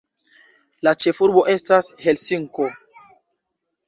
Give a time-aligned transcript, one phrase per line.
[0.87, 2.67] La ĉefurbo estas Helsinko.